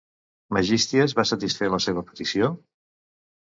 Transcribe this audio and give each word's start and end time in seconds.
Megisties 0.57 1.13
va 1.21 1.27
satisfer 1.33 1.71
la 1.77 1.83
seva 1.87 2.07
petició? 2.11 2.53